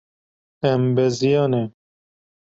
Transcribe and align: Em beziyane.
Em 0.69 0.83
beziyane. 0.95 1.63